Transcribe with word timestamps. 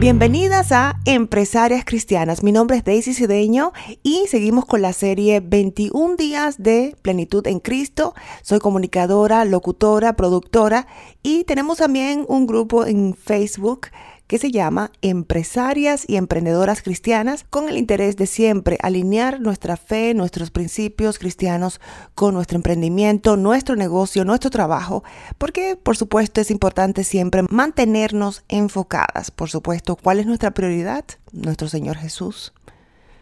Bienvenidas 0.00 0.72
a 0.72 0.96
Empresarias 1.04 1.84
Cristianas. 1.84 2.42
Mi 2.42 2.52
nombre 2.52 2.78
es 2.78 2.84
Daisy 2.84 3.12
Cedeño 3.12 3.74
y 4.02 4.28
seguimos 4.28 4.64
con 4.64 4.80
la 4.80 4.94
serie 4.94 5.40
21 5.40 6.16
días 6.16 6.56
de 6.62 6.96
plenitud 7.02 7.46
en 7.46 7.60
Cristo. 7.60 8.14
Soy 8.40 8.60
comunicadora, 8.60 9.44
locutora, 9.44 10.14
productora 10.14 10.86
y 11.22 11.44
tenemos 11.44 11.76
también 11.76 12.24
un 12.28 12.46
grupo 12.46 12.86
en 12.86 13.12
Facebook 13.12 13.88
que 14.30 14.38
se 14.38 14.52
llama 14.52 14.92
Empresarias 15.02 16.04
y 16.06 16.14
Emprendedoras 16.14 16.82
Cristianas, 16.82 17.44
con 17.50 17.68
el 17.68 17.76
interés 17.76 18.16
de 18.16 18.28
siempre 18.28 18.78
alinear 18.80 19.40
nuestra 19.40 19.76
fe, 19.76 20.14
nuestros 20.14 20.52
principios 20.52 21.18
cristianos 21.18 21.80
con 22.14 22.34
nuestro 22.34 22.54
emprendimiento, 22.54 23.36
nuestro 23.36 23.74
negocio, 23.74 24.24
nuestro 24.24 24.48
trabajo, 24.48 25.02
porque 25.36 25.74
por 25.74 25.96
supuesto 25.96 26.40
es 26.40 26.52
importante 26.52 27.02
siempre 27.02 27.42
mantenernos 27.50 28.44
enfocadas. 28.46 29.32
Por 29.32 29.50
supuesto, 29.50 29.96
¿cuál 29.96 30.20
es 30.20 30.26
nuestra 30.26 30.52
prioridad? 30.52 31.04
Nuestro 31.32 31.66
Señor 31.66 31.96
Jesús. 31.96 32.52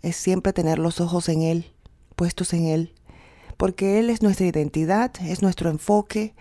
Es 0.02 0.14
siempre 0.14 0.52
tener 0.52 0.78
los 0.78 1.00
ojos 1.00 1.30
en 1.30 1.40
Él, 1.40 1.72
puestos 2.16 2.52
en 2.52 2.66
Él, 2.66 2.92
porque 3.56 3.98
Él 3.98 4.10
es 4.10 4.20
nuestra 4.20 4.46
identidad, 4.46 5.12
es 5.22 5.40
nuestro 5.40 5.70
enfoque, 5.70 6.34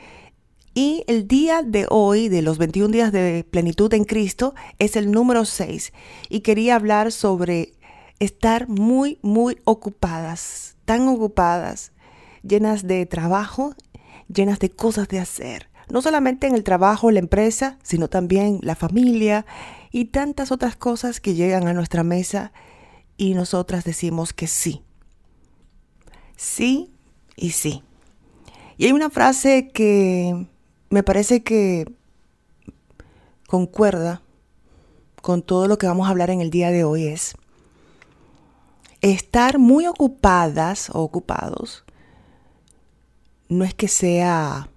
y 0.77 1.03
el 1.07 1.27
día 1.27 1.63
de 1.63 1.87
hoy, 1.89 2.29
de 2.29 2.43
los 2.43 2.59
21 2.59 2.89
días 2.89 3.11
de 3.11 3.43
plenitud 3.49 3.91
en 3.95 4.03
Cristo, 4.03 4.53
es 4.77 4.95
el 4.95 5.09
número 5.09 5.43
6. 5.43 5.91
Y 6.29 6.41
quería 6.41 6.75
hablar 6.75 7.11
sobre 7.11 7.73
estar 8.19 8.69
muy, 8.69 9.17
muy 9.23 9.57
ocupadas, 9.63 10.77
tan 10.85 11.07
ocupadas, 11.07 11.93
llenas 12.43 12.85
de 12.85 13.07
trabajo, 13.07 13.73
llenas 14.31 14.59
de 14.59 14.69
cosas 14.69 15.07
de 15.07 15.17
hacer. 15.17 15.67
No 15.89 16.03
solamente 16.03 16.45
en 16.45 16.53
el 16.53 16.63
trabajo, 16.63 17.09
la 17.09 17.17
empresa, 17.17 17.79
sino 17.81 18.07
también 18.07 18.59
la 18.61 18.75
familia 18.75 19.47
y 19.91 20.05
tantas 20.05 20.51
otras 20.51 20.75
cosas 20.75 21.19
que 21.19 21.33
llegan 21.33 21.67
a 21.67 21.73
nuestra 21.73 22.03
mesa 22.03 22.51
y 23.17 23.33
nosotras 23.33 23.83
decimos 23.83 24.31
que 24.31 24.45
sí. 24.45 24.83
Sí 26.35 26.91
y 27.35 27.49
sí. 27.49 27.81
Y 28.77 28.85
hay 28.85 28.91
una 28.91 29.09
frase 29.09 29.69
que 29.69 30.45
me 30.89 31.03
parece 31.03 31.43
que 31.43 31.85
concuerda 33.47 34.21
con 35.21 35.41
todo 35.41 35.67
lo 35.67 35.77
que 35.77 35.87
vamos 35.87 36.07
a 36.07 36.11
hablar 36.11 36.29
en 36.29 36.41
el 36.41 36.49
día 36.49 36.71
de 36.71 36.83
hoy 36.83 37.07
es 37.07 37.35
estar 39.01 39.59
muy 39.59 39.87
ocupadas 39.87 40.89
o 40.89 41.01
ocupados 41.01 41.83
no 43.49 43.63
es 43.63 43.73
que 43.73 43.87
sea 43.87 44.69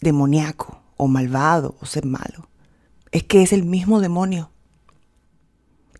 demoníaco 0.00 0.82
o 0.96 1.08
malvado 1.08 1.76
o 1.80 1.86
ser 1.86 2.06
malo, 2.06 2.48
es 3.10 3.24
que 3.24 3.42
es 3.42 3.52
el 3.52 3.64
mismo 3.64 4.00
demonio. 4.00 4.50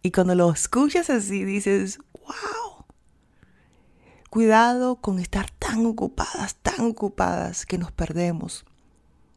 Y 0.03 0.11
cuando 0.11 0.35
lo 0.35 0.51
escuchas 0.51 1.11
así 1.11 1.45
dices, 1.45 1.99
wow, 2.15 2.85
cuidado 4.31 4.97
con 4.97 5.19
estar 5.19 5.51
tan 5.51 5.87
ocupadas, 5.87 6.57
tan 6.57 6.87
ocupadas 6.87 7.67
que 7.67 7.79
nos 7.79 7.93
perdemos 7.93 8.65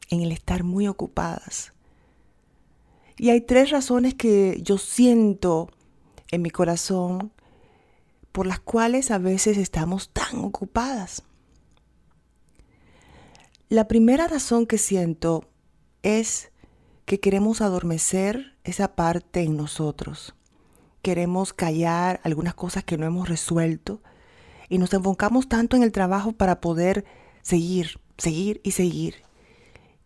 en 0.09 0.21
el 0.21 0.31
estar 0.31 0.63
muy 0.63 0.87
ocupadas. 0.87 1.73
Y 3.17 3.29
hay 3.29 3.41
tres 3.41 3.69
razones 3.71 4.13
que 4.13 4.59
yo 4.61 4.77
siento 4.77 5.69
en 6.31 6.41
mi 6.41 6.49
corazón 6.49 7.31
por 8.31 8.45
las 8.45 8.59
cuales 8.59 9.11
a 9.11 9.17
veces 9.17 9.57
estamos 9.57 10.09
tan 10.09 10.39
ocupadas. 10.39 11.23
La 13.69 13.87
primera 13.87 14.27
razón 14.27 14.67
que 14.67 14.77
siento 14.77 15.45
es 16.03 16.51
que 17.05 17.19
queremos 17.19 17.61
adormecer 17.61 18.57
esa 18.63 18.95
parte 18.95 19.41
en 19.41 19.55
nosotros. 19.55 20.35
Queremos 21.01 21.53
callar 21.53 22.19
algunas 22.23 22.55
cosas 22.55 22.83
que 22.83 22.97
no 22.97 23.05
hemos 23.05 23.29
resuelto 23.29 24.01
y 24.67 24.77
nos 24.77 24.93
enfocamos 24.93 25.47
tanto 25.47 25.77
en 25.77 25.83
el 25.83 25.91
trabajo 25.91 26.33
para 26.33 26.59
poder 26.59 27.05
seguir, 27.41 27.99
seguir 28.17 28.59
y 28.63 28.71
seguir 28.71 29.15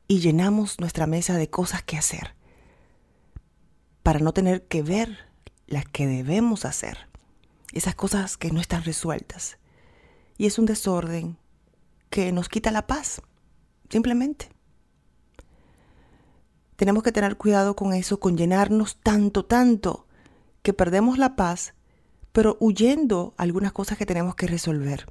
y 0.10 0.22
llenamos 0.22 0.80
nuestra 0.80 1.06
mesa 1.06 1.38
de 1.38 1.52
cosas 1.52 1.84
que 1.84 1.96
hacer 1.96 2.34
para 4.02 4.20
no 4.20 4.34
tener 4.34 4.66
que 4.66 4.82
ver 4.82 5.20
las 5.68 5.86
que 5.86 6.08
debemos 6.08 6.66
hacer, 6.66 7.08
esas 7.74 7.94
cosas 7.94 8.36
que 8.36 8.50
no 8.50 8.60
están 8.60 8.84
resueltas. 8.84 9.60
Y 10.36 10.48
es 10.48 10.58
un 10.58 10.66
desorden 10.66 11.38
que 12.10 12.32
nos 12.32 12.50
quita 12.50 12.72
la 12.72 12.88
paz, 12.88 13.22
simplemente. 13.88 14.50
Tenemos 16.76 17.04
que 17.04 17.12
tener 17.12 17.38
cuidado 17.38 17.76
con 17.76 17.94
eso, 17.94 18.20
con 18.20 18.36
llenarnos 18.36 19.00
tanto, 19.02 19.46
tanto, 19.46 20.08
que 20.64 20.74
perdemos 20.74 21.20
la 21.20 21.36
paz, 21.36 21.76
pero 22.32 22.58
huyendo 22.60 23.36
algunas 23.38 23.74
cosas 23.74 24.00
que 24.00 24.08
tenemos 24.08 24.34
que 24.34 24.48
resolver. 24.48 25.06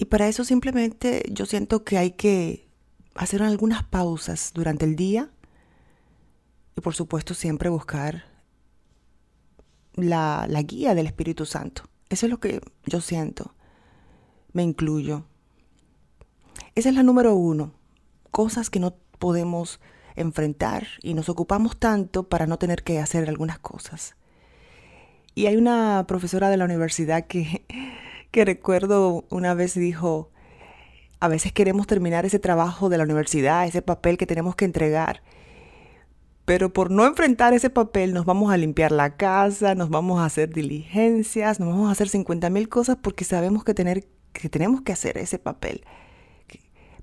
Y 0.00 0.06
para 0.06 0.28
eso 0.28 0.44
simplemente 0.44 1.22
yo 1.30 1.44
siento 1.44 1.84
que 1.84 1.98
hay 1.98 2.12
que 2.12 2.66
hacer 3.14 3.42
algunas 3.42 3.84
pausas 3.84 4.50
durante 4.54 4.86
el 4.86 4.96
día 4.96 5.28
y 6.74 6.80
por 6.80 6.94
supuesto 6.94 7.34
siempre 7.34 7.68
buscar 7.68 8.24
la, 9.92 10.46
la 10.48 10.62
guía 10.62 10.94
del 10.94 11.06
Espíritu 11.06 11.44
Santo. 11.44 11.82
Eso 12.08 12.24
es 12.24 12.30
lo 12.30 12.40
que 12.40 12.62
yo 12.86 13.02
siento. 13.02 13.54
Me 14.54 14.62
incluyo. 14.62 15.26
Esa 16.74 16.88
es 16.88 16.94
la 16.94 17.02
número 17.02 17.34
uno. 17.34 17.74
Cosas 18.30 18.70
que 18.70 18.80
no 18.80 18.94
podemos 19.18 19.80
enfrentar 20.16 20.86
y 21.02 21.12
nos 21.12 21.28
ocupamos 21.28 21.78
tanto 21.78 22.26
para 22.26 22.46
no 22.46 22.58
tener 22.58 22.84
que 22.84 23.00
hacer 23.00 23.28
algunas 23.28 23.58
cosas. 23.58 24.16
Y 25.34 25.44
hay 25.44 25.56
una 25.56 26.06
profesora 26.08 26.48
de 26.48 26.56
la 26.56 26.64
universidad 26.64 27.26
que 27.26 27.66
que 28.30 28.44
recuerdo 28.44 29.24
una 29.30 29.54
vez 29.54 29.74
dijo, 29.74 30.30
a 31.20 31.28
veces 31.28 31.52
queremos 31.52 31.86
terminar 31.86 32.24
ese 32.24 32.38
trabajo 32.38 32.88
de 32.88 32.98
la 32.98 33.04
universidad, 33.04 33.66
ese 33.66 33.82
papel 33.82 34.16
que 34.16 34.26
tenemos 34.26 34.56
que 34.56 34.64
entregar, 34.64 35.22
pero 36.50 36.72
por 36.72 36.90
no 36.90 37.06
enfrentar 37.06 37.54
ese 37.54 37.70
papel 37.70 38.12
nos 38.12 38.24
vamos 38.24 38.52
a 38.52 38.56
limpiar 38.56 38.90
la 38.90 39.16
casa, 39.16 39.76
nos 39.76 39.88
vamos 39.88 40.20
a 40.20 40.24
hacer 40.24 40.50
diligencias, 40.50 41.60
nos 41.60 41.68
vamos 41.68 41.88
a 41.88 41.92
hacer 41.92 42.08
50 42.08 42.50
mil 42.50 42.68
cosas 42.68 42.96
porque 43.00 43.24
sabemos 43.24 43.62
que, 43.62 43.72
tener, 43.72 44.08
que 44.32 44.48
tenemos 44.48 44.82
que 44.82 44.90
hacer 44.90 45.16
ese 45.18 45.38
papel. 45.38 45.84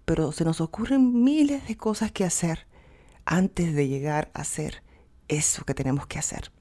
Pero 0.03 0.33
se 0.33 0.43
nos 0.43 0.59
ocurren 0.59 1.23
miles 1.23 1.65
de 1.65 1.77
cosas 1.77 2.11
que 2.11 2.25
hacer 2.25 2.67
antes 3.23 3.73
de 3.73 3.87
llegar 3.87 4.31
a 4.33 4.41
hacer 4.41 4.83
eso 5.29 5.63
que 5.63 5.73
tenemos 5.73 6.07
que 6.07 6.19
hacer. 6.19 6.51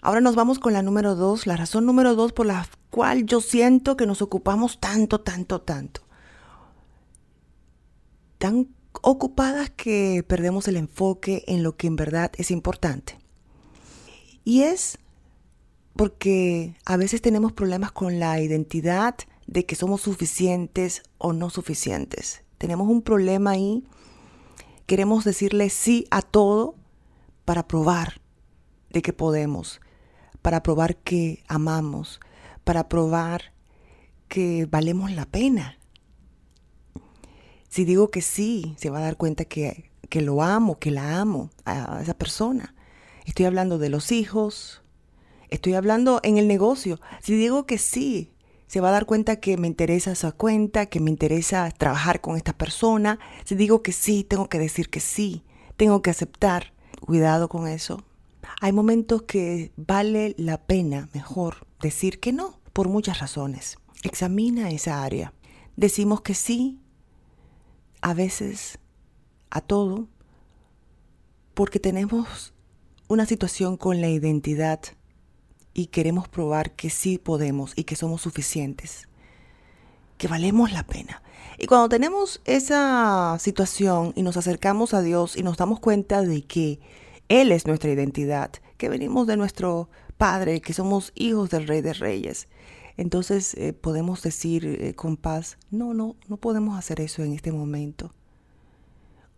Ahora 0.00 0.20
nos 0.20 0.36
vamos 0.36 0.60
con 0.60 0.74
la 0.74 0.82
número 0.82 1.16
dos, 1.16 1.44
la 1.46 1.56
razón 1.56 1.86
número 1.86 2.14
dos 2.14 2.32
por 2.32 2.46
la 2.46 2.68
cual 2.94 3.26
yo 3.26 3.40
siento 3.40 3.96
que 3.96 4.06
nos 4.06 4.22
ocupamos 4.22 4.78
tanto, 4.78 5.20
tanto, 5.20 5.60
tanto. 5.60 6.02
Tan 8.38 8.68
ocupadas 9.02 9.70
que 9.70 10.24
perdemos 10.28 10.68
el 10.68 10.76
enfoque 10.76 11.42
en 11.48 11.64
lo 11.64 11.76
que 11.76 11.88
en 11.88 11.96
verdad 11.96 12.30
es 12.38 12.52
importante. 12.52 13.18
Y 14.44 14.62
es 14.62 15.00
porque 15.96 16.76
a 16.84 16.96
veces 16.96 17.20
tenemos 17.20 17.52
problemas 17.52 17.90
con 17.90 18.20
la 18.20 18.40
identidad 18.40 19.16
de 19.48 19.66
que 19.66 19.74
somos 19.74 20.02
suficientes 20.02 21.02
o 21.18 21.32
no 21.32 21.50
suficientes. 21.50 22.44
Tenemos 22.58 22.86
un 22.86 23.02
problema 23.02 23.50
ahí. 23.50 23.82
Queremos 24.86 25.24
decirle 25.24 25.68
sí 25.68 26.06
a 26.12 26.22
todo 26.22 26.76
para 27.44 27.66
probar 27.66 28.20
de 28.90 29.02
que 29.02 29.12
podemos 29.12 29.80
para 30.44 30.62
probar 30.62 30.96
que 30.96 31.42
amamos, 31.48 32.20
para 32.64 32.88
probar 32.88 33.52
que 34.28 34.66
valemos 34.70 35.12
la 35.12 35.26
pena. 35.26 35.78
Si 37.68 37.84
digo 37.84 38.10
que 38.10 38.22
sí, 38.22 38.74
se 38.78 38.90
va 38.90 38.98
a 38.98 39.02
dar 39.02 39.16
cuenta 39.16 39.44
que, 39.44 39.90
que 40.08 40.22
lo 40.22 40.42
amo, 40.42 40.78
que 40.78 40.90
la 40.90 41.20
amo 41.20 41.50
a 41.64 42.00
esa 42.02 42.14
persona. 42.14 42.74
Estoy 43.26 43.46
hablando 43.46 43.78
de 43.78 43.88
los 43.88 44.12
hijos, 44.12 44.82
estoy 45.50 45.74
hablando 45.74 46.20
en 46.22 46.38
el 46.38 46.46
negocio. 46.46 47.00
Si 47.22 47.34
digo 47.34 47.66
que 47.66 47.78
sí, 47.78 48.32
se 48.66 48.80
va 48.80 48.88
a 48.88 48.92
dar 48.92 49.06
cuenta 49.06 49.36
que 49.36 49.56
me 49.56 49.66
interesa 49.66 50.12
esa 50.12 50.32
cuenta, 50.32 50.86
que 50.86 51.00
me 51.00 51.10
interesa 51.10 51.70
trabajar 51.70 52.20
con 52.20 52.36
esta 52.36 52.52
persona. 52.52 53.18
Si 53.44 53.54
digo 53.54 53.82
que 53.82 53.92
sí, 53.92 54.24
tengo 54.24 54.48
que 54.48 54.58
decir 54.58 54.88
que 54.90 55.00
sí, 55.00 55.44
tengo 55.76 56.02
que 56.02 56.10
aceptar. 56.10 56.72
Cuidado 57.00 57.48
con 57.48 57.68
eso. 57.68 58.02
Hay 58.60 58.72
momentos 58.72 59.22
que 59.22 59.72
vale 59.76 60.34
la 60.38 60.58
pena 60.58 61.08
mejor 61.12 61.66
decir 61.80 62.20
que 62.20 62.32
no, 62.32 62.60
por 62.72 62.88
muchas 62.88 63.20
razones. 63.20 63.78
Examina 64.02 64.70
esa 64.70 65.02
área. 65.02 65.32
Decimos 65.76 66.20
que 66.20 66.34
sí, 66.34 66.80
a 68.00 68.14
veces 68.14 68.78
a 69.50 69.60
todo, 69.60 70.08
porque 71.54 71.80
tenemos 71.80 72.52
una 73.08 73.26
situación 73.26 73.76
con 73.76 74.00
la 74.00 74.08
identidad 74.08 74.80
y 75.72 75.86
queremos 75.86 76.28
probar 76.28 76.72
que 76.72 76.90
sí 76.90 77.18
podemos 77.18 77.72
y 77.76 77.84
que 77.84 77.96
somos 77.96 78.22
suficientes. 78.22 79.08
que 80.16 80.28
valemos 80.28 80.70
la 80.72 80.86
pena. 80.86 81.22
Y 81.58 81.66
cuando 81.66 81.88
tenemos 81.88 82.40
esa 82.44 83.36
situación 83.40 84.12
y 84.14 84.22
nos 84.22 84.36
acercamos 84.36 84.94
a 84.94 85.02
Dios 85.02 85.36
y 85.36 85.42
nos 85.42 85.56
damos 85.56 85.80
cuenta 85.80 86.22
de 86.22 86.42
que 86.42 86.78
Él 87.28 87.50
es 87.50 87.66
nuestra 87.66 87.90
identidad, 87.90 88.52
que 88.76 88.88
venimos 88.88 89.26
de 89.26 89.36
nuestro 89.36 89.88
Padre, 90.16 90.60
que 90.60 90.72
somos 90.72 91.12
hijos 91.14 91.50
del 91.50 91.66
Rey 91.66 91.80
de 91.80 91.92
Reyes, 91.92 92.48
entonces 92.96 93.54
eh, 93.54 93.72
podemos 93.72 94.22
decir 94.22 94.64
eh, 94.66 94.94
con 94.94 95.16
paz, 95.16 95.58
no, 95.70 95.94
no, 95.94 96.16
no 96.28 96.36
podemos 96.36 96.78
hacer 96.78 97.00
eso 97.00 97.22
en 97.22 97.32
este 97.32 97.50
momento. 97.50 98.14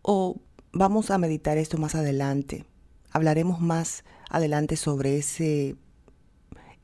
O 0.03 0.37
vamos 0.73 1.11
a 1.11 1.19
meditar 1.19 1.57
esto 1.57 1.79
más 1.79 1.95
adelante. 1.95 2.65
Hablaremos 3.11 3.61
más 3.61 4.05
adelante 4.29 4.77
sobre 4.77 5.17
ese, 5.17 5.77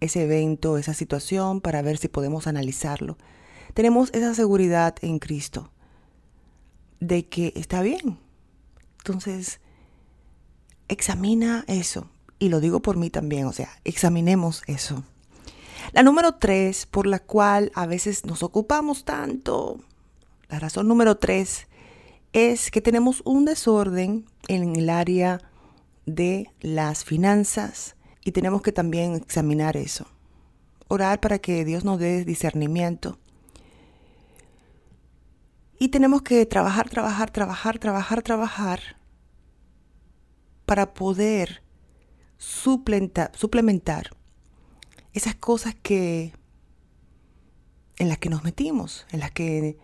ese 0.00 0.22
evento, 0.24 0.78
esa 0.78 0.94
situación, 0.94 1.60
para 1.60 1.82
ver 1.82 1.98
si 1.98 2.08
podemos 2.08 2.46
analizarlo 2.46 3.18
tenemos 3.74 4.10
esa 4.12 4.34
seguridad 4.34 4.96
en 5.02 5.18
Cristo 5.18 5.70
de 7.00 7.26
que 7.26 7.52
está 7.56 7.82
bien. 7.82 8.18
Entonces, 8.98 9.60
examina 10.88 11.64
eso. 11.66 12.08
Y 12.42 12.48
lo 12.48 12.58
digo 12.58 12.82
por 12.82 12.96
mí 12.96 13.08
también, 13.08 13.46
o 13.46 13.52
sea, 13.52 13.68
examinemos 13.84 14.64
eso. 14.66 15.04
La 15.92 16.02
número 16.02 16.34
tres, 16.34 16.86
por 16.86 17.06
la 17.06 17.20
cual 17.20 17.70
a 17.76 17.86
veces 17.86 18.26
nos 18.26 18.42
ocupamos 18.42 19.04
tanto, 19.04 19.78
la 20.48 20.58
razón 20.58 20.88
número 20.88 21.18
tres 21.18 21.68
es 22.32 22.72
que 22.72 22.80
tenemos 22.80 23.22
un 23.24 23.44
desorden 23.44 24.26
en 24.48 24.74
el 24.74 24.90
área 24.90 25.40
de 26.04 26.50
las 26.60 27.04
finanzas 27.04 27.94
y 28.24 28.32
tenemos 28.32 28.60
que 28.60 28.72
también 28.72 29.14
examinar 29.14 29.76
eso. 29.76 30.08
Orar 30.88 31.20
para 31.20 31.38
que 31.38 31.64
Dios 31.64 31.84
nos 31.84 32.00
dé 32.00 32.24
discernimiento 32.24 33.20
y 35.78 35.90
tenemos 35.90 36.22
que 36.22 36.44
trabajar, 36.44 36.90
trabajar, 36.90 37.30
trabajar, 37.30 37.78
trabajar, 37.78 38.22
trabajar 38.22 38.80
para 40.66 40.92
poder 40.92 41.62
suplementar, 42.42 44.10
esas 45.12 45.34
cosas 45.36 45.76
que 45.80 46.32
en 47.98 48.08
las 48.08 48.18
que 48.18 48.30
nos 48.30 48.42
metimos, 48.42 49.06
en 49.12 49.20
las 49.20 49.30
que 49.30 49.78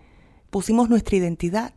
pusimos 0.50 0.88
nuestra 0.88 1.16
identidad. 1.16 1.72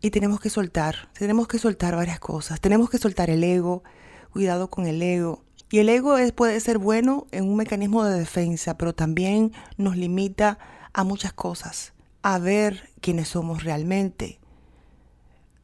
Y 0.00 0.10
tenemos 0.10 0.38
que 0.40 0.50
soltar, 0.50 1.10
tenemos 1.18 1.48
que 1.48 1.58
soltar 1.58 1.96
varias 1.96 2.20
cosas. 2.20 2.60
Tenemos 2.60 2.90
que 2.90 2.98
soltar 2.98 3.30
el 3.30 3.42
ego, 3.42 3.82
cuidado 4.30 4.70
con 4.70 4.86
el 4.86 5.02
ego. 5.02 5.42
Y 5.70 5.78
el 5.78 5.88
ego 5.88 6.16
puede 6.36 6.60
ser 6.60 6.78
bueno 6.78 7.26
en 7.32 7.48
un 7.48 7.56
mecanismo 7.56 8.04
de 8.04 8.16
defensa, 8.16 8.76
pero 8.76 8.94
también 8.94 9.52
nos 9.76 9.96
limita 9.96 10.58
a 10.92 11.02
muchas 11.02 11.32
cosas 11.32 11.94
a 12.22 12.38
ver 12.38 12.90
quiénes 13.00 13.28
somos 13.28 13.64
realmente, 13.64 14.38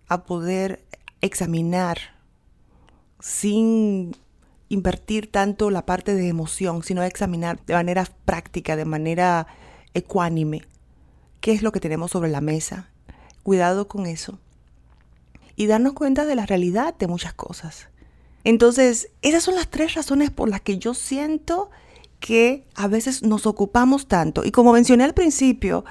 a 0.08 0.24
poder 0.24 0.84
examinar 1.20 1.98
sin 3.20 4.16
invertir 4.72 5.30
tanto 5.30 5.70
la 5.70 5.84
parte 5.84 6.14
de 6.14 6.28
emoción, 6.28 6.82
sino 6.82 7.02
examinar 7.02 7.60
de 7.66 7.74
manera 7.74 8.06
práctica, 8.24 8.74
de 8.74 8.86
manera 8.86 9.46
ecuánime, 9.92 10.62
qué 11.40 11.52
es 11.52 11.62
lo 11.62 11.72
que 11.72 11.80
tenemos 11.80 12.12
sobre 12.12 12.30
la 12.30 12.40
mesa. 12.40 12.88
Cuidado 13.42 13.86
con 13.86 14.06
eso. 14.06 14.38
Y 15.56 15.66
darnos 15.66 15.92
cuenta 15.92 16.24
de 16.24 16.36
la 16.36 16.46
realidad 16.46 16.94
de 16.96 17.06
muchas 17.06 17.34
cosas. 17.34 17.88
Entonces, 18.44 19.10
esas 19.20 19.42
son 19.42 19.56
las 19.56 19.68
tres 19.68 19.94
razones 19.94 20.30
por 20.30 20.48
las 20.48 20.62
que 20.62 20.78
yo 20.78 20.94
siento 20.94 21.70
que 22.18 22.64
a 22.74 22.88
veces 22.88 23.22
nos 23.22 23.46
ocupamos 23.46 24.08
tanto. 24.08 24.42
Y 24.42 24.52
como 24.52 24.72
mencioné 24.72 25.04
al 25.04 25.12
principio, 25.12 25.84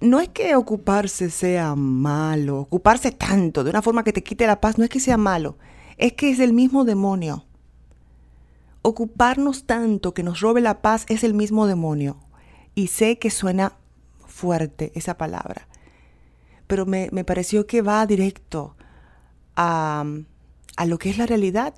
no 0.00 0.20
es 0.20 0.28
que 0.28 0.54
ocuparse 0.54 1.28
sea 1.28 1.74
malo, 1.74 2.60
ocuparse 2.60 3.10
tanto 3.10 3.64
de 3.64 3.70
una 3.70 3.82
forma 3.82 4.04
que 4.04 4.12
te 4.12 4.22
quite 4.22 4.46
la 4.46 4.60
paz, 4.60 4.78
no 4.78 4.84
es 4.84 4.90
que 4.90 5.00
sea 5.00 5.16
malo, 5.16 5.58
es 5.96 6.12
que 6.12 6.30
es 6.30 6.38
el 6.38 6.52
mismo 6.52 6.84
demonio. 6.84 7.46
Ocuparnos 8.82 9.64
tanto 9.64 10.12
que 10.12 10.24
nos 10.24 10.40
robe 10.40 10.60
la 10.60 10.82
paz 10.82 11.06
es 11.08 11.22
el 11.24 11.34
mismo 11.34 11.66
demonio. 11.66 12.18
Y 12.74 12.88
sé 12.88 13.18
que 13.18 13.30
suena 13.30 13.76
fuerte 14.26 14.90
esa 14.94 15.16
palabra, 15.18 15.68
pero 16.66 16.86
me, 16.86 17.08
pareció 17.24 17.66
que 17.66 17.82
va 17.82 18.06
directo 18.06 18.76
a, 19.56 20.04
a 20.76 20.86
lo 20.86 20.98
que 20.98 21.10
es 21.10 21.18
la 21.18 21.26
realidad. 21.26 21.74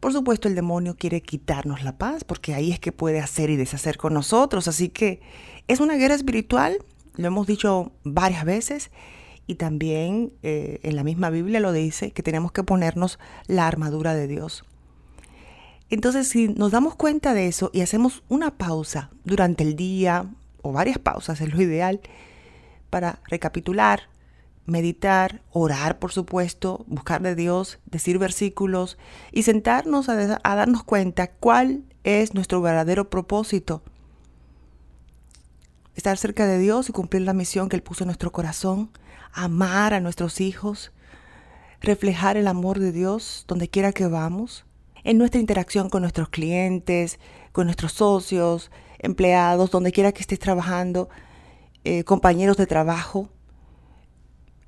Por 0.00 0.12
supuesto, 0.12 0.48
el 0.48 0.54
demonio 0.54 0.96
quiere 0.96 1.22
quitarnos 1.22 1.82
la 1.84 1.96
paz, 1.96 2.24
porque 2.24 2.54
ahí 2.54 2.70
es 2.70 2.80
que 2.80 2.92
puede 2.92 3.20
hacer 3.20 3.50
y 3.50 3.56
deshacer 3.56 3.96
con 3.96 4.14
nosotros. 4.14 4.68
Así 4.68 4.88
que 4.88 5.20
es 5.68 5.80
una 5.80 5.94
guerra 5.94 6.14
espiritual, 6.14 6.78
lo 7.14 7.28
hemos 7.28 7.46
dicho 7.46 7.92
varias 8.04 8.44
veces, 8.44 8.90
y 9.46 9.54
también 9.54 10.32
eh, 10.42 10.80
en 10.82 10.96
la 10.96 11.04
misma 11.04 11.30
Biblia 11.30 11.60
lo 11.60 11.72
dice, 11.72 12.10
que 12.10 12.22
tenemos 12.22 12.52
que 12.52 12.64
ponernos 12.64 13.18
la 13.46 13.66
armadura 13.66 14.14
de 14.14 14.26
Dios. 14.26 14.64
Entonces, 15.88 16.28
si 16.28 16.48
nos 16.48 16.72
damos 16.72 16.96
cuenta 16.96 17.32
de 17.32 17.46
eso 17.46 17.70
y 17.72 17.80
hacemos 17.80 18.24
una 18.28 18.56
pausa 18.58 19.10
durante 19.24 19.62
el 19.62 19.76
día, 19.76 20.26
o 20.62 20.72
varias 20.72 20.98
pausas 20.98 21.40
es 21.40 21.52
lo 21.52 21.62
ideal, 21.62 22.00
para 22.90 23.20
recapitular, 23.28 24.08
meditar, 24.64 25.42
orar, 25.50 25.98
por 25.98 26.12
supuesto, 26.12 26.84
buscar 26.88 27.22
de 27.22 27.34
Dios, 27.34 27.78
decir 27.86 28.18
versículos 28.18 28.98
y 29.32 29.44
sentarnos 29.44 30.08
a, 30.08 30.16
darnos 30.42 30.82
cuenta 30.82 31.28
cuál 31.28 31.84
es 32.04 32.34
nuestro 32.34 32.60
verdadero 32.60 33.08
propósito. 33.08 33.82
Estar 35.94 36.18
cerca 36.18 36.46
de 36.46 36.58
Dios 36.58 36.88
y 36.88 36.92
cumplir 36.92 37.22
la 37.22 37.32
misión 37.32 37.68
que 37.68 37.76
Él 37.76 37.82
puso 37.82 38.04
en 38.04 38.08
nuestro 38.08 38.32
corazón, 38.32 38.90
amar 39.32 39.94
a 39.94 40.00
nuestros 40.00 40.40
hijos, 40.40 40.92
reflejar 41.80 42.36
el 42.36 42.48
amor 42.48 42.80
de 42.80 42.92
Dios 42.92 43.44
donde 43.46 43.68
quiera 43.68 43.92
que 43.92 44.06
vamos, 44.06 44.66
en 45.06 45.18
nuestra 45.18 45.40
interacción 45.40 45.88
con 45.88 46.02
nuestros 46.02 46.28
clientes, 46.28 47.18
con 47.52 47.66
nuestros 47.66 47.92
socios, 47.92 48.70
empleados, 48.98 49.70
donde 49.70 49.92
quiera 49.92 50.12
que 50.12 50.20
estés 50.20 50.38
trabajando, 50.38 51.08
eh, 51.84 52.04
compañeros 52.04 52.56
de 52.56 52.66
trabajo. 52.66 53.28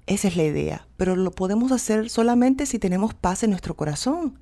Esa 0.06 0.28
es 0.28 0.36
la 0.36 0.44
idea, 0.44 0.86
pero 0.96 1.16
lo 1.16 1.32
podemos 1.32 1.72
hacer 1.72 2.08
solamente 2.08 2.66
si 2.66 2.78
tenemos 2.78 3.14
paz 3.14 3.42
en 3.42 3.50
nuestro 3.50 3.74
corazón. 3.74 4.38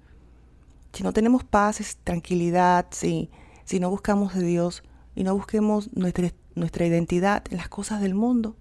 Si 0.92 1.02
no 1.02 1.12
tenemos 1.12 1.44
paz, 1.44 1.80
es 1.80 1.96
tranquilidad, 1.96 2.86
si, 2.90 3.30
si 3.64 3.80
no 3.80 3.90
buscamos 3.90 4.34
de 4.34 4.44
Dios 4.44 4.82
y 5.14 5.24
no 5.24 5.34
busquemos 5.34 5.90
nuestra 5.94 6.30
nuestra 6.54 6.86
identidad 6.86 7.44
en 7.50 7.58
las 7.58 7.68
cosas 7.68 8.00
del 8.00 8.14
mundo. 8.14 8.56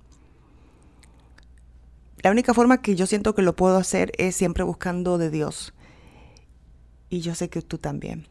La 2.21 2.31
única 2.31 2.53
forma 2.53 2.81
que 2.81 2.95
yo 2.95 3.07
siento 3.07 3.35
que 3.35 3.41
lo 3.41 3.55
puedo 3.55 3.77
hacer 3.77 4.11
es 4.17 4.35
siempre 4.35 4.63
buscando 4.63 5.17
de 5.17 5.29
Dios. 5.29 5.74
Y 7.09 7.21
yo 7.21 7.35
sé 7.35 7.49
que 7.49 7.61
tú 7.61 7.77
también. 7.77 8.27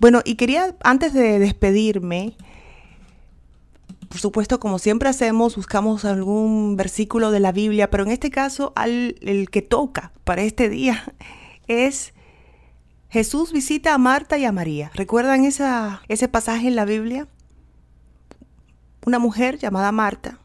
Bueno, 0.00 0.20
y 0.24 0.36
quería, 0.36 0.76
antes 0.82 1.12
de 1.12 1.38
despedirme, 1.38 2.36
por 4.08 4.18
supuesto, 4.18 4.60
como 4.60 4.78
siempre 4.78 5.08
hacemos, 5.08 5.56
buscamos 5.56 6.04
algún 6.04 6.76
versículo 6.76 7.30
de 7.30 7.40
la 7.40 7.52
Biblia, 7.52 7.90
pero 7.90 8.04
en 8.04 8.10
este 8.10 8.30
caso 8.30 8.72
el 8.76 9.48
que 9.50 9.62
toca 9.62 10.12
para 10.24 10.42
este 10.42 10.68
día 10.68 11.14
es 11.66 12.14
Jesús 13.10 13.52
visita 13.52 13.94
a 13.94 13.98
Marta 13.98 14.38
y 14.38 14.44
a 14.44 14.52
María. 14.52 14.90
¿Recuerdan 14.94 15.44
esa, 15.44 16.02
ese 16.08 16.28
pasaje 16.28 16.68
en 16.68 16.76
la 16.76 16.84
Biblia? 16.84 17.26
Una 19.06 19.18
mujer 19.18 19.58
llamada 19.58 19.92
Marta 19.92 20.38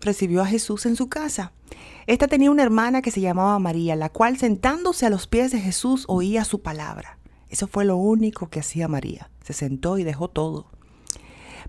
recibió 0.00 0.42
a 0.42 0.46
Jesús 0.46 0.86
en 0.86 0.96
su 0.96 1.08
casa. 1.08 1.52
Esta 2.08 2.26
tenía 2.26 2.50
una 2.50 2.62
hermana 2.62 3.02
que 3.02 3.10
se 3.10 3.20
llamaba 3.20 3.58
María, 3.58 3.94
la 3.94 4.08
cual 4.08 4.38
sentándose 4.38 5.04
a 5.04 5.10
los 5.10 5.26
pies 5.26 5.52
de 5.52 5.60
Jesús 5.60 6.06
oía 6.08 6.44
su 6.44 6.62
palabra. 6.62 7.18
Eso 7.50 7.66
fue 7.66 7.84
lo 7.84 7.96
único 7.96 8.48
que 8.48 8.60
hacía 8.60 8.88
María. 8.88 9.30
Se 9.44 9.52
sentó 9.52 9.98
y 9.98 10.04
dejó 10.04 10.28
todo. 10.28 10.66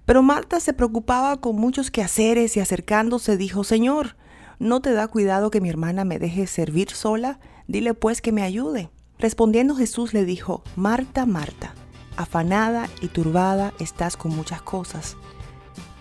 Pero 0.06 0.24
Marta 0.24 0.60
se 0.62 0.74
preocupaba 0.74 1.42
con 1.42 1.58
muchos 1.58 1.92
quehaceres 1.92 2.56
y 2.56 2.62
acercándose 2.62 3.36
dijo, 3.36 3.64
Señor, 3.64 4.16
¿no 4.60 4.82
te 4.82 4.94
da 4.94 5.10
cuidado 5.10 5.52
que 5.52 5.62
mi 5.62 5.70
hermana 5.70 6.06
me 6.06 6.20
deje 6.20 6.48
servir 6.48 6.90
sola? 6.90 7.40
Dile 7.68 7.94
pues 7.94 8.22
que 8.22 8.32
me 8.32 8.42
ayude. 8.42 8.90
Respondiendo 9.18 9.76
Jesús 9.76 10.14
le 10.14 10.24
dijo, 10.24 10.64
Marta, 10.76 11.26
Marta, 11.26 11.76
afanada 12.16 12.90
y 13.02 13.10
turbada 13.10 13.74
estás 13.78 14.16
con 14.16 14.34
muchas 14.34 14.62
cosas 14.62 15.18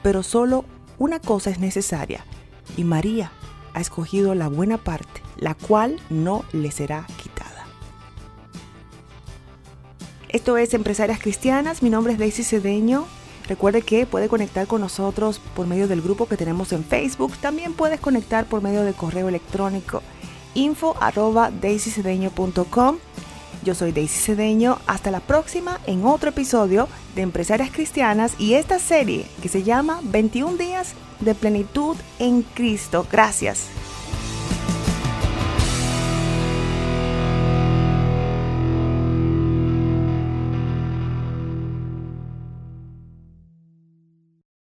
pero 0.02 0.22
solo 0.22 0.64
una 0.98 1.20
cosa 1.20 1.50
es 1.50 1.58
necesaria, 1.58 2.24
y 2.76 2.84
María 2.84 3.30
ha 3.78 3.80
escogido 3.80 4.34
la 4.34 4.48
buena 4.48 4.76
parte, 4.76 5.22
la 5.36 5.54
cual 5.54 6.00
no 6.10 6.44
le 6.52 6.72
será 6.72 7.06
quitada. 7.22 7.64
Esto 10.28 10.56
es 10.56 10.74
Empresarias 10.74 11.20
Cristianas, 11.20 11.82
mi 11.82 11.88
nombre 11.88 12.12
es 12.12 12.18
Daisy 12.18 12.42
Cedeño. 12.42 13.06
Recuerde 13.46 13.82
que 13.82 14.04
puede 14.04 14.28
conectar 14.28 14.66
con 14.66 14.80
nosotros 14.80 15.40
por 15.54 15.66
medio 15.66 15.86
del 15.86 16.02
grupo 16.02 16.26
que 16.26 16.36
tenemos 16.36 16.72
en 16.72 16.84
Facebook. 16.84 17.32
También 17.40 17.72
puedes 17.72 18.00
conectar 18.00 18.46
por 18.46 18.62
medio 18.62 18.82
de 18.82 18.92
correo 18.92 19.28
electrónico 19.28 20.02
info 20.54 20.96
arroba 21.00 21.52
Yo 23.68 23.74
soy 23.74 23.92
Daisy 23.92 24.18
Cedeño. 24.18 24.78
Hasta 24.86 25.10
la 25.10 25.20
próxima 25.20 25.78
en 25.86 26.06
otro 26.06 26.30
episodio 26.30 26.88
de 27.14 27.20
Empresarias 27.20 27.70
Cristianas 27.70 28.34
y 28.38 28.54
esta 28.54 28.78
serie 28.78 29.26
que 29.42 29.50
se 29.50 29.62
llama 29.62 30.00
21 30.04 30.56
días 30.56 30.94
de 31.20 31.34
plenitud 31.34 31.94
en 32.18 32.40
Cristo. 32.40 33.06
Gracias. 33.12 33.66